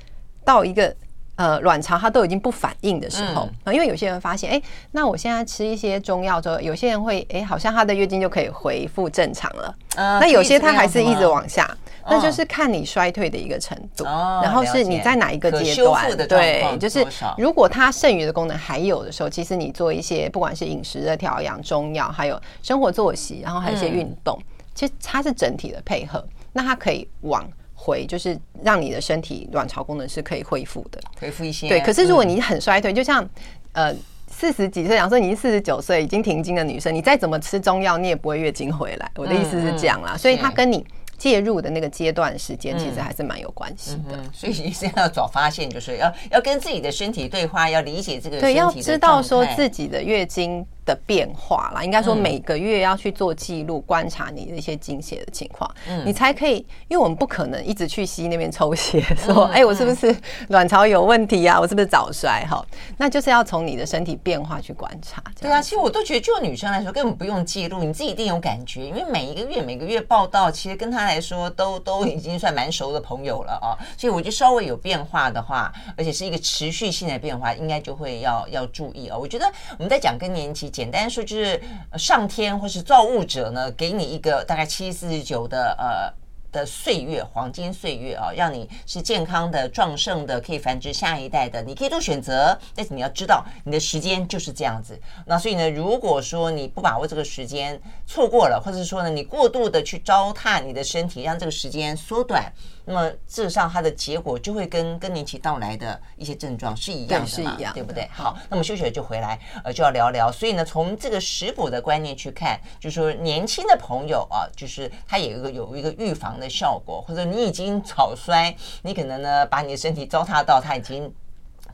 [0.45, 0.95] 到一个
[1.37, 9.75] 呃，卵巢它都已经不反应的时候，嗯，因为有些人发现，哎、欸，那我现在吃一些中药之后，有些人会，哎、欸，好像他的月经就可以恢复正常了。
[9.97, 11.71] 呃、那有些它还是一直往下，
[12.09, 16.17] 那就是看你衰退的一个程度，哦，然后是你在哪一个阶段。
[16.27, 24.45] 对，就是如果它剩余的功能还有的时候，其实你做一些不管是饮食的调养、中药，还有生活作息，然后还有一些运动，嗯，
[24.75, 27.47] 其实它是整体的配合，那它可以往。
[27.87, 31.69] 回就是让你的身体卵巢功能是可以恢复的，恢复一些。
[31.69, 33.25] 对，可是如果你很衰退，就像
[33.73, 33.95] 呃
[34.29, 39.09] 四十几岁，假设你是四十九岁已经停经的女生，你再怎么吃中药，你也不会月经回来。
[39.15, 40.85] 我的意思是这样啦，所以它跟你
[41.17, 44.21] 介入的那个阶段时间，其实还是蛮有关系的。
[44.33, 60.17] 所以你现在要早发现，就是要要跟自己的身体对话，要理解这个对，要知道说自己的月经的变化啦，应该说每个月要去做记录，观察你的一些经血的情况，嗯，你才可以，因为我们不可能一直去西医那边抽血，说，哎，我是不是
[60.49, 61.61] 卵巢有问题啊？
[61.61, 62.47] 我是不是早衰？
[62.49, 62.65] 哈，
[62.97, 65.21] 那就是要从你的身体变化去观察。
[65.41, 73.75] 对啊，其实我都觉得，就女生来说，根本不用记录，你自己一定有感觉，因为每一个月每个月报道，其实跟她来说都都已经算蛮熟的朋友了啊。
[73.99, 79.19] 所以我觉得稍微有变化的话，而且是一个持续性的变化，应该就会要要注意哦。
[79.19, 80.71] 我觉得我们在讲更年期。
[80.77, 81.59] 简单说就是
[81.97, 86.13] 上天或是造物者呢，给你一个大概七四十九的呃
[86.53, 91.63] 的岁月，黄金岁月啊，让你是健康的、壮盛的，可以繁殖下一代的。
[91.63, 95.01] 你可以做选择，但是你要知道，你的时间就是这样子。
[95.25, 102.53] 那所以呢，如果说你不把握这个时间，错过了，或者是说呢，你过度的去糟蹋你的身体，让这个时间缩短。
[102.87, 108.09] 那么事实上，它的结果就会跟更年期到来的一些症状是一样的嘛，是一样，对不对？
[108.13, 110.31] 好，那么休息了就回来，呃，就要聊聊。
[110.31, 121.13] 所以呢，从这个食补的观念去看，就是说年轻的朋友啊，就是他有一个有一个预防的效果，或者你已经早衰，你可能呢把你的身体糟蹋到他已经。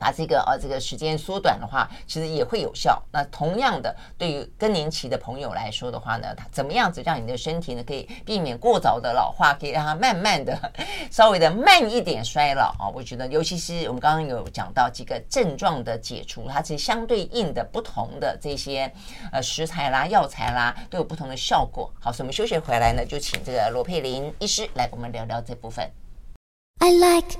[0.03, 3.01] 把这个呃这个时间缩短的话，其实也会有效。
[3.09, 10.59] 那同样的，对于更年期的朋友来说的话呢，它怎么样子让你的身体呢可以避免过早的老化，可以让它慢慢的、
[11.09, 12.91] 稍微的慢一点衰老啊？
[12.93, 18.91] 我觉得，尤其是我们刚刚有讲到几个症状的解除，它是相对应的不同的这些
[19.31, 21.89] 呃食材啦、药材啦，都有不同的效果。
[22.01, 25.89] 好，所以我们休息回来呢，就请这个罗佩林医师来我们聊聊这部分。
[26.79, 27.37] I like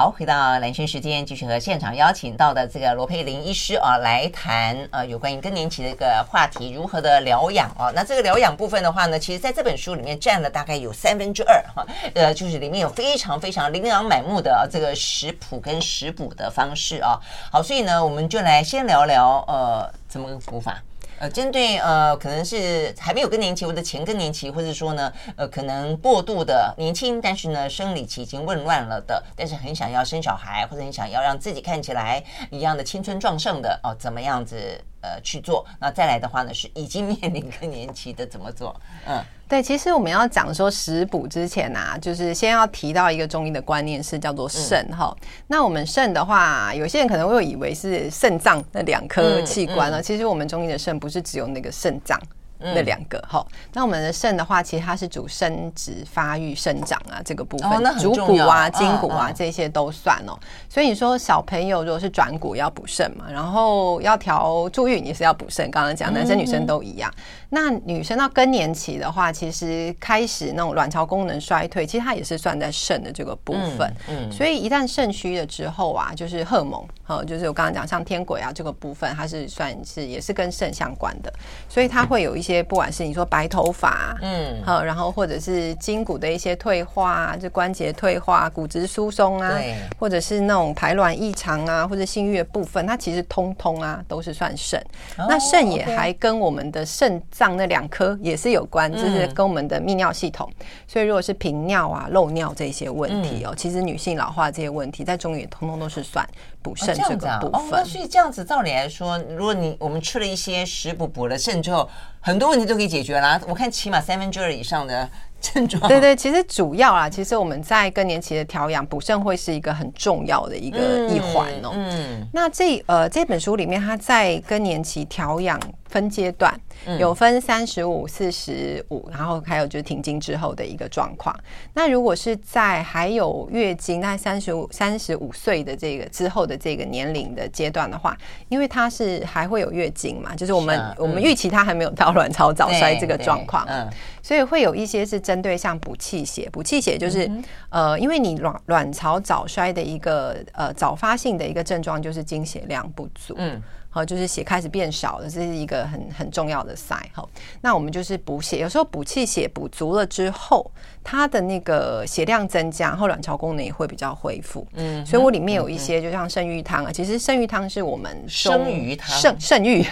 [0.00, 7.92] 好，回到兰萱时间，继续和现场邀请到的这个罗佩玲医师啊来谈呃有关于更年期的一个话题，如何的疗养啊？
[7.94, 17.20] 那这个疗养部分的话呢，其实在这本书里面占了大概有三分之二哈，呃，就是里面有非常非常琳琅满目的这个食谱跟食补的方式啊。
[17.52, 20.82] 好，所以呢，我们就来先聊聊呃怎么个补法。
[21.20, 34.82] 呃，针对呃，可能是还没有更年期或者前更年期，或者说呢，呃，可能过度的年轻，但是呢，生理期已经紊乱了的，但是很想要生小孩，或者很想要让自己看起来一样的青春壮盛的哦，怎么样子？
[35.02, 35.64] 呃，去做。
[35.78, 38.78] 那再来的话呢，是已经 面临更年期的怎么做？
[39.06, 45.26] 嗯，对，其实我们要讲说食补之前啊，就是先要提到一个中医的观念是叫做肾哈、嗯。
[45.48, 52.16] 那我们肾的话，有些人可能会以为是肾脏那两颗器官呢、嗯嗯，其实我们中医的肾不是只有那个肾脏。
[52.62, 60.38] 那两个哈、嗯，那我们的肾的话，其实它是主生殖、发育、生长啊，这个部分，哦、主骨啊、筋骨啊、嗯、这些都算哦。
[60.68, 65.70] 所以你说小朋友如果是转骨要补肾嘛，然后要调助孕也是要补肾。
[65.70, 67.10] 刚刚讲男生女生都一样。
[67.16, 73.90] 嗯、那女生到更年期的话，其实开始那种卵巢功能衰退，其实它也是算在肾的这个部分。
[74.08, 81.32] 嗯，嗯所以一旦肾虚了之后啊，就是荷尔蒙，哈，就是我刚刚讲像天癸啊这个部分，它是算是也是跟肾相关的，
[81.66, 82.49] 所以它会有一些。
[82.52, 89.58] 些不管是你说白头发，嗯，好，然后或者是筋骨的一些退化，就关节退化、骨质疏松啊，
[89.98, 94.80] 或者是那种排卵异常啊，或者性欲的部分，它其实通通啊都是算肾。
[95.16, 100.50] 哦、那肾也还跟我们的肾脏那两颗也是有关，就是跟我们的泌尿系统。
[100.58, 106.26] 嗯、所以如果是频尿啊、漏尿这些问题哦，嗯、其实女性老化这些问题，在中医也通通都是算
[106.62, 107.30] 补肾这个部分。
[107.30, 111.88] 哦啊哦、所以这样子照理来说，如果你我们吃了一些食补补了肾之后。
[112.22, 115.08] 很多问题都可以解决啦，我看起码三分之二以上的
[115.40, 115.88] 症状。
[115.88, 121.70] 对对，其实主要啊，其实我们在更年期的调养补肾会是一个很重要的一个一环哦。
[121.72, 125.58] 嗯，那这呃这本书里面，它在更年期调养。
[125.90, 126.56] 分阶段
[126.98, 131.34] 有分三十五、四十五，然后还有就是停经之后的一个状况。
[131.74, 138.16] 那如果是在还有月经，那三十五、三十五岁的这个之后的这个年龄的阶段的话，
[138.48, 143.88] 因为它是还会有月经嘛，就是我们、啊嗯、我们预期它还没有到卵巢早衰这个状况，嗯，
[144.22, 153.62] 所以会有一些是针对像补气血，补气血就是、嗯、呃，因为你卵卵巢早衰的一个呃早发性的一个症状就是经血量不足，嗯。
[153.90, 157.02] 好，就是血开始变少了，这是一个很很重要的 sign。
[157.12, 157.28] 好，
[157.60, 160.70] 那我们就是补血，有时候补气血补足了之后，
[161.02, 164.64] 它的那个血量增加，然后卵巢功能也会比较恢复。
[164.74, 169.82] 嗯，所以我里面有一些，就像圣玉汤啊，其实圣玉汤是我们生鱼汤，圣 圣玉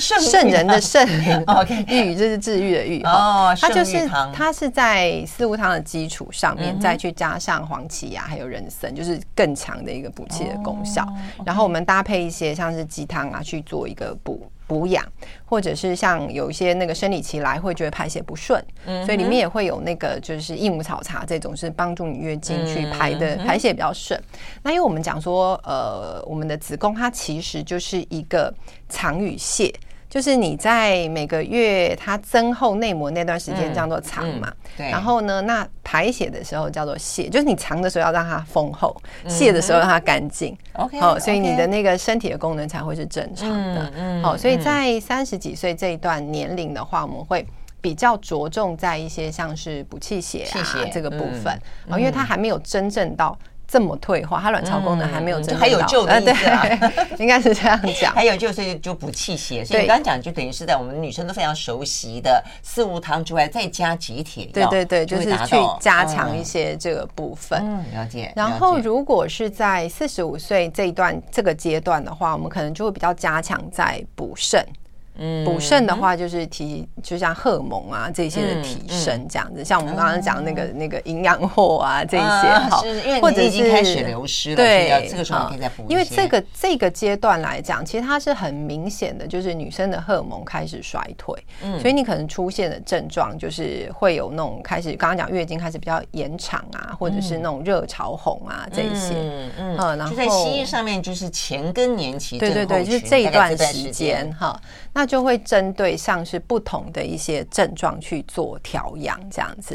[0.00, 1.04] 圣人的圣
[1.46, 3.02] ，OK， 玉这是治愈的愈。
[3.02, 11.04] 哦，它就是它是在四物汤的基础上面再去加上黄芪呀，还有人参，就是更强的一个补气的功效。
[11.44, 13.39] 然后我们搭配一些像是鸡汤啊。
[13.42, 15.04] 去做一个补补养，
[15.44, 24.20] 或者是像有一些那个生理期来会觉得排泄不顺，嗯，所以里面也会有那个就是益母草茶这种是帮助你月经去排的排泄比较顺。
[24.62, 28.52] 那因为我们讲说，呃，我们的子宫它其实就是一个
[28.88, 29.72] 藏与泄。
[30.10, 34.90] 就是你在每个月它增厚内膜那段时间叫做藏嘛，嗯嗯，对。
[34.90, 40.54] 然后呢，那排血的时候叫做泄，就是你藏的时候要让它丰厚，泄的时候让它干净。
[40.72, 43.92] OK，好，所以你的那个身体的功能才会是正常的。
[43.96, 47.46] 嗯，好，所以在三十几岁这一段年龄的话，我们会
[47.80, 50.60] 比较着重在一些像是补气血啊
[50.92, 51.46] 这个部分，
[51.88, 53.38] 啊，因为它还没有真正到。
[53.70, 56.66] 这么退化，它卵巢功能还没有真正、嗯、还有救的意思啊，
[57.18, 58.12] 应该是这样讲。
[58.16, 67.60] 还有就是就补气血，所以你刚刚讲就等于是在我们女生都非常熟悉的四物汤之外，再加几帖药，对对对，就是去加强一些这个部分。
[67.62, 68.32] 嗯，了解。
[68.34, 74.66] 然后如果是在四十五岁这一段这个阶段的话，我们可能就会比较加强在补肾。
[75.16, 82.82] 嗯，补肾的话就是提，就像荷尔蒙啊这些的提升这样子，像我们刚刚讲那个、嗯、那个营养货啊这些哈，
[83.20, 85.84] 或者已经开始流失了，对，这个时候可以再补。
[85.88, 99.14] 因为这个这个阶段来讲，其实它是很明显的，就是女生的荷尔蒙开始衰退，嗯，所以你可能出现的症状就是会有那种开始，刚刚讲月经开始比较延长啊，或者是那种热潮红啊这些，
[99.58, 104.30] 嗯嗯，然后就在西医上面就是前更年期，对对对，就是这一段时间。
[104.38, 104.58] 哈，
[104.94, 105.10] 那。
[105.10, 109.74] 就会针对像是不同的一些症状去做调养，这样子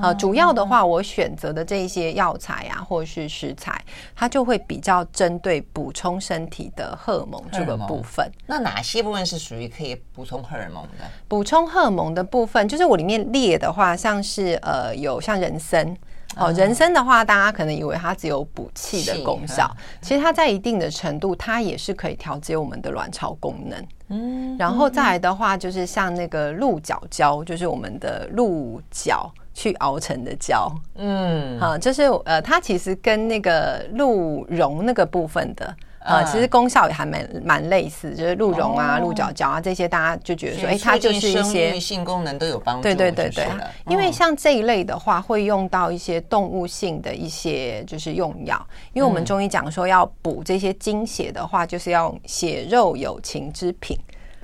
[0.00, 0.14] 啊。
[0.14, 8.30] 主要的话，我选择的这一些药材啊，或是食材，它就会比较针对补充身体的荷尔蒙这个部分。
[8.46, 11.04] 那哪些部分是属于可以补充荷尔蒙的？
[11.26, 15.96] 补充荷尔蒙的部分，就是我里面列的话，像是呃，有像人参。
[16.36, 19.70] 哦，人参的话，大家可能以为它只有补气的功效，
[20.02, 23.86] 其实它在一定的程度，它也是可以调节我们的卵巢功能。
[24.08, 30.70] 嗯，然后再来的话，就是像那个鹿角胶，就是我们的鹿角去熬成的胶。
[30.96, 35.74] 嗯，好，就是呃，它其实跟那个鹿茸那个部分的。
[36.06, 42.82] 呃，其实功效也还蛮蛮类似，就是鹿茸啊、鹿角胶啊这些，大家就觉得说，哎，它就是一些性功能都有帮助。
[42.82, 43.46] 对对对对，
[43.88, 53.98] 因为像这一类的话，会用到一些动物性的一些就是用药，因为我们中医讲说要补这些精血的话，就是要血肉有情之品。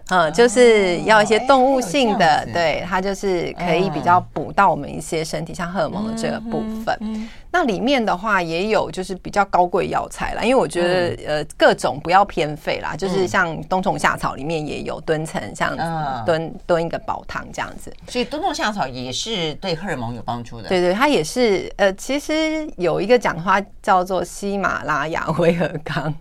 [0.09, 7.29] 嗯，就是要一些动物性的，对，它就是可以比较补到我们一些身体像荷尔蒙的这个部分。
[7.51, 15.77] 那里面的话也有就是比较高贵药材啦，因为我觉得呃各种不要偏废啦，就是像冬虫夏草里面也有蹲成像
[16.25, 17.93] 炖炖一个煲汤这样子。
[18.09, 20.69] 所以冬虫夏草也是对荷尔蒙有帮助的。
[20.69, 26.13] 对对，它也是呃，其实有一个讲话叫做喜马拉雅威而钢。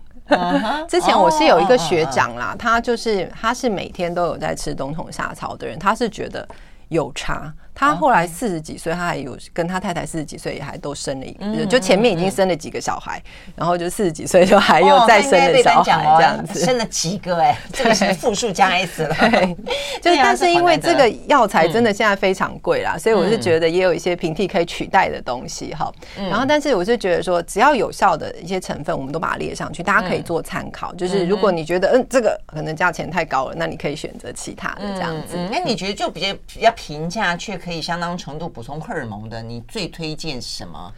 [0.88, 6.46] 之前我是有一个学长啦，他就是他是每天都有在吃冬虫夏草的人，他是觉得
[6.88, 7.52] 有差。
[7.74, 13.22] 他后来四十几岁，他还有跟他太太四十几岁也还都生了一个，就前面已经生了几个小孩，
[13.56, 19.14] 然后就四十几岁就还有再生了小孩这样子，生了几个哎，这个是复数加 S 了。
[19.18, 19.56] 对，
[20.00, 25.90] 就是但是因为这个药材真的现在非常贵啦，所以我是觉得也有一些平替可以取代的东西哈。
[26.16, 30.94] 然后但是我是觉得说，只要有效的一些成分，我们都把它列上去，大家可以做参考。
[30.94, 35.36] 就是如果你觉得嗯这个可能价钱太高了，那你可以选择其他的这样子。
[35.50, 40.92] 那你觉得就比较比较平价却可以相当程度补充荷尔蒙的，你最推荐什么？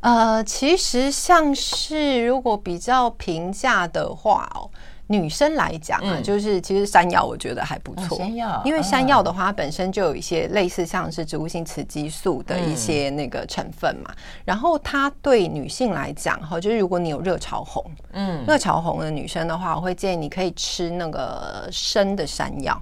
[0.00, 4.70] 呃，其实像是如果比较平价的话哦，
[5.08, 8.16] 女生来讲啊，嗯、就是其实山药我觉得还不错。
[8.16, 14.10] 山药，因为山药的话，它本身就有一些类似像是植物性雌激素的一些那个成分嘛。
[14.10, 22.80] 嗯、然后它对女性来讲哈，就是如果你有热潮红，嗯，热潮红的女生的话，我会建议你可以吃那个生的山药。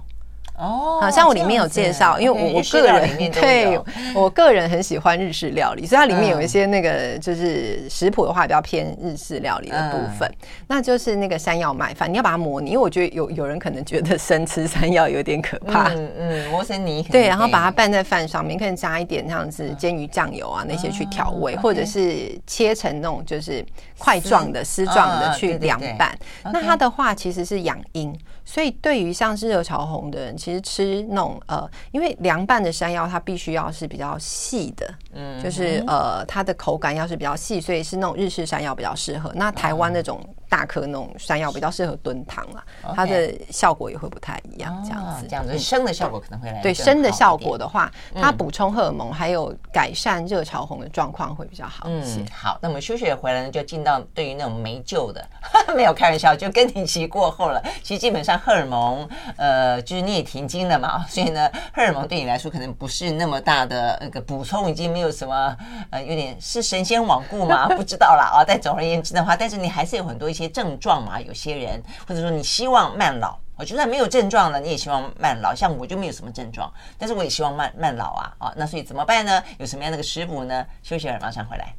[0.57, 3.79] 哦，好像我里面有介绍，因为我我个人对
[4.13, 10.31] 我个人很喜欢日式料理，所以它里面有一些那个就是食谱的话比较偏日式料理的部分，
[10.67, 23.65] 那就是那个山药麦饭，你要把它磨泥，因为我觉得有有人可能觉得生吃山药有点可怕，嗯嗯，磨成泥，对，然后把它拌在饭上面，可以加一点像是煎鱼酱油啊那些去调味，或者是切成那种就是
[23.97, 28.17] 块状的丝状的去凉拌，那它的话其实是养阴。
[28.45, 39.31] 所以，对于像是热潮红的人，其实吃那种呃，因为凉拌的山药它必须要是比较细的，嗯，就是呃，它的口感要是比较细，所以是那种日式山药比较适合。
[39.35, 40.23] 那台湾那种。
[40.55, 42.63] 大颗那种山药比较适合炖汤啊，
[42.95, 45.27] 它的效果也会不太一样，这样子。
[45.27, 46.61] 这样子生的效果可能会来。
[46.61, 52.23] 对生的效果的话，它补充荷尔蒙还有改善热潮红的状况会比较好一些。
[52.31, 55.27] 好，那我们休息回来呢，就进到对于那种没救的，
[55.75, 57.61] 没有开玩笑，就更年期过后了。
[57.83, 65.53] 其实基本上荷尔蒙，呃，就是你也停经了嘛， 所以呢，荷尔蒙对你来说可能不是那么大的那个补充，已经没有什么
[65.89, 67.67] 呃，有点是神仙罔顾吗？
[67.75, 68.45] 不知道了啊。
[68.47, 70.44] 但总而言之的话，但是你还是有很多一些。
[70.49, 75.53] 症状嘛，有些人或者说你希望慢老，我就算没有症状了，你也希望慢老。
[75.55, 78.53] 像我就没有什么症状，但是我也希望慢慢老啊啊！
[78.55, 79.43] 那所以怎么办呢？
[79.57, 80.65] 有什么样的个食补呢？
[80.83, 81.75] 休息了，马上回来。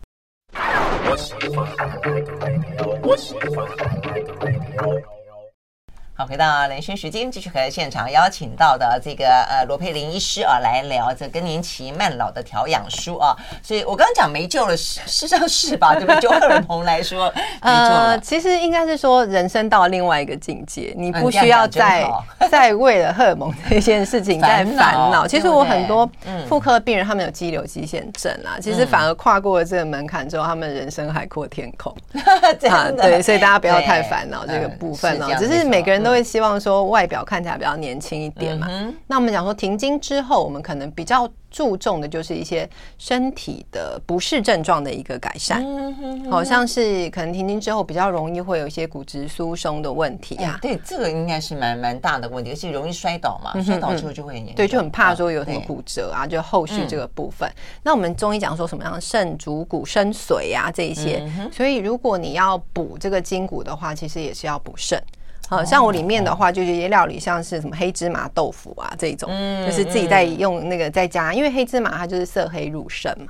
[6.18, 13.36] 好，回到连线时间，继续和现场邀请到的这个呃罗佩林医师啊来聊这更年期慢老的调养书啊。
[13.62, 15.92] 所以我刚刚讲没救了，事实上是吧？
[15.92, 16.20] 对不对？
[16.22, 22.10] 就荷尔蒙来说， 呃，其实应该是说人生到了另外一个境界，你不需要再
[22.50, 25.26] 再为了荷尔蒙这件事情 在烦恼。
[25.26, 26.10] 其实我很多
[26.48, 31.94] 妇科病人，他们有肌瘤、肌腺症啊，其实反而跨过了这个门槛之后，他们人生海阔天空
[32.70, 32.90] 啊。
[32.90, 35.26] 对，所以大家不要太烦恼这个部分哦。
[35.38, 36.05] 只是每个人。
[36.06, 38.66] 都会希望说外表看起来比较年轻一点嘛。
[38.70, 45.64] 嗯、那我们讲说停经之后，我们可能比较注重的就是一些身体的不适症状的一个改善，
[46.30, 50.62] 好像是可能停经之后比较容易会有一些骨质疏松的问题呀、啊。
[50.62, 54.54] 对，这个应该是蛮蛮大的问题，而且容易摔倒嘛，摔倒之后就会很严重。
[54.54, 57.50] 对，就很怕说有什么骨折啊，就后续这个部分。
[57.82, 65.02] 那我们中医讲说什么样肾主骨生髓啊这一些，所以如果你要补这个筋骨的话，其实也是要补肾。
[65.48, 69.30] 好像我里面的话，就是一些料理，像是什么黑芝麻豆腐啊这种，
[69.64, 73.26] 就是自己在用那个在家，因为黑芝麻它就是色黑入肾嘛。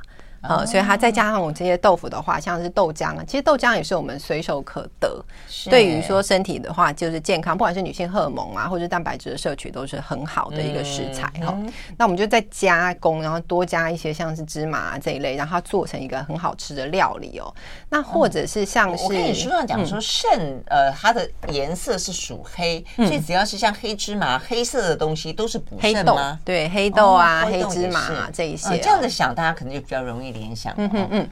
[0.48, 5.24] 呃，所以它再加上我这些豆腐的话，像是豆浆啊，其实豆浆也是我们随手可得。
[5.70, 11.56] 对于说身体的话，就是健康，不管是女性荷尔蒙啊，或者蛋白质的摄取，都是很好的一个食材哈。
[11.96, 17.52] 那我们就再加工，然后多加一些像是芝麻啊这一类，让它做成一个很好吃的料理哦。
[17.88, 26.38] 那或者是像是你书上讲说肾，呃，它的颜色是属黑，所以只要是像黑芝麻、黑色的东西都是补肾吗？
[26.44, 30.35] 对，黑豆啊、黑芝麻啊这一些，这样子想，大家可能就比较容易。
[30.36, 31.28] 联想，嗯嗯嗯，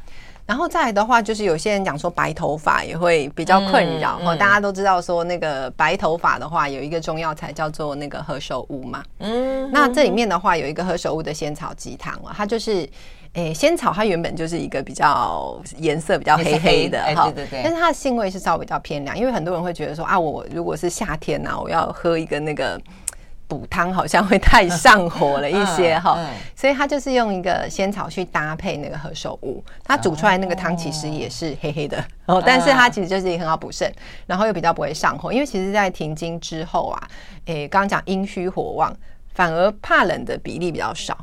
[0.47, 9.03] 然后再来的话，就是有些人讲说白头发也会比较困扰大家都知道说那个白头发的话，有一个中药材叫做那个何首乌嘛。
[9.19, 12.89] 嗯，那这里面的话有一个何首乌的仙草鸡汤啊，它就是，
[13.35, 22.81] 诶，仙草它原本就是一个比较颜色比较黑黑的哈，对对对，但是它的性味是稍微比较偏凉，因为很多人会觉得说啊，我如果是夏天呐、啊，我要喝一个那个。
[23.47, 26.19] 补汤好像会太上火了一些哈，
[26.57, 33.93] 所以它就是用一个仙草去搭配那个何首乌，它煮出来那个汤其实也是黑黑的哦，但是它其实就是很好补肾，
[34.27, 37.09] 然后又比较不会上火，因为其实在停经之后啊，
[37.47, 38.95] 诶，刚刚讲阴虚火旺，
[39.35, 41.17] 反而怕冷的比例比较少。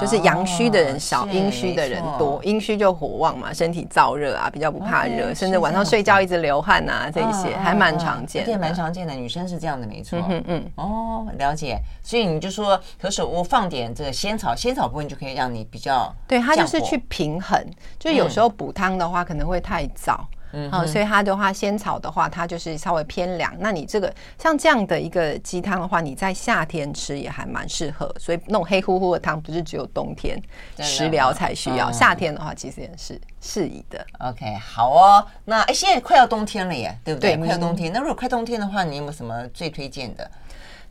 [0.00, 2.40] 就是阳虚的人少，阴虚的人多。
[2.44, 8.52] 阴虚就火旺嘛，身体燥热啊，比较不怕热，甚至晚上睡觉一直流汗啊，这些还蛮常见的。
[8.52, 10.18] 这蛮常见的，女生是这样的，没错。
[10.28, 10.64] 嗯嗯。
[10.76, 11.78] 哦，了解。
[12.02, 16.14] 所以你就说何首乌放点这个仙草，仙草部分就可以让你比较。
[16.28, 17.58] 对，它就是去平衡。
[17.98, 20.16] 就有时候补汤的话，可能会太燥。
[20.52, 23.52] 嗯，好，所以它的话，仙草的话，它就是稍微偏凉。
[23.58, 28.14] 那你这个像这样的一个鸡汤的话，你在夏天吃也还蛮适合。
[28.18, 30.40] 所以那种黑乎乎的汤，不是只有冬天
[30.78, 34.06] 食疗才需要，夏天的话其实也是适宜的。
[34.20, 35.26] OK，好哦。
[35.44, 37.36] 那哎，现在快要冬天了耶，对不对？
[37.36, 37.92] 快要冬天。
[37.92, 40.30] 那如果快冬天的话，你有没有什么最推荐的？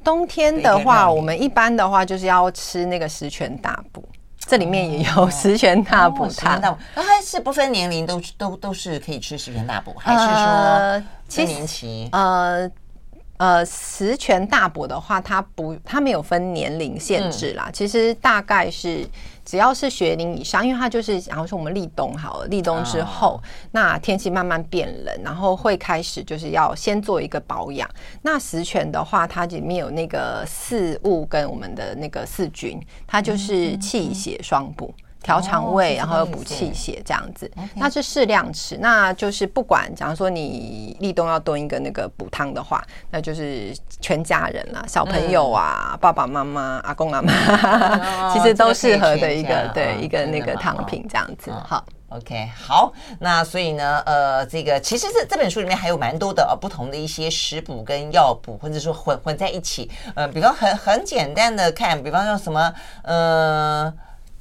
[0.03, 4.07] 冬天的话，我们一般的话就是要吃那个十全大补。
[4.47, 11.03] 这里面也有十全大补汤，那它是不分年龄都都都是可以吃十全大补，还是说
[11.35, 12.09] 更年期？
[12.11, 12.69] 呃。
[13.37, 17.65] 呃，十全大补的话，它不，它没有分年龄限制啦。
[17.67, 19.05] 嗯、其实大概是
[19.43, 27.89] 只要是学龄以上，因为它就是，然后说我们立冬好了，立冬之后，哦、那天气慢慢变冷，然后会开始就是要先做一个保养。
[28.21, 34.93] 那十全的话，它里面有那个四物跟我们的那个四菌，它就是气血双补。
[34.97, 38.77] 嗯嗯调肠胃，然后又补气血，这样子，那是适量吃。
[38.77, 51.49] 那就是不管，假如说你立冬要炖一个那个补汤的话，那就是全家人啦，小朋友啊，爸爸妈妈、阿公阿妈，其实都适合的一个对一个那个汤品，这样子。
[51.67, 52.93] 好，OK，好。
[53.19, 59.89] 那所以呢，呃，这个其实这这本书里面还有蛮多的呃不同的一些食补跟药补，或者说混混在一起。
[60.13, 62.71] 呃，比方很很简单的看，比方说什么，
[63.01, 63.91] 呃。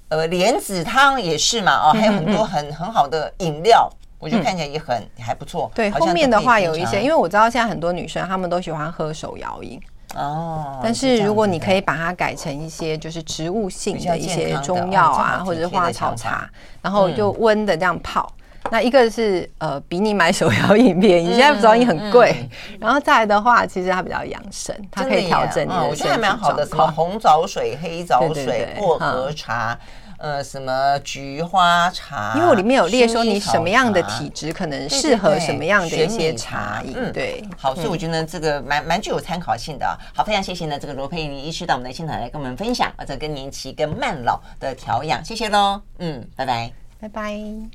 [0.08, 5.70] 呃，莲子汤也是嘛，哦，还有很多很很好的饮料，我觉得看起来也很还不错。
[5.74, 9.80] 对，后面的话有一些，因为我知道现在很多女生她们都喜欢喝手摇饮
[10.14, 10.78] 哦。
[10.82, 16.48] 但是如果你可以把它改成一些就是植物性的一些中药啊，或者是花草茶，
[16.82, 18.30] 然后就温的这样泡，
[18.70, 22.48] 那一个是呃比你买手摇饮便宜， 现在手摇饮很贵。
[22.80, 25.72] 然后再来的话，其实它比较养生，它可以调整你。
[25.72, 29.78] 我觉得还蛮好的，什么红枣水、黑枣水、薄荷茶。
[30.16, 32.32] 呃，什么菊花茶？
[32.34, 36.94] 因为我里面有列说你什么样的体质可能适合什么样的一些茶饮。
[36.96, 37.44] 嗯，对。
[37.58, 39.86] 好，所以我觉得这个蛮蛮具有参考性的。
[40.14, 45.82] 好，非常谢谢呢，这个罗佩妮医师到我们的现场来跟我们分享啊，这个更年期跟慢老的调养，谢谢喽。
[45.98, 47.68] 嗯，拜拜，拜拜。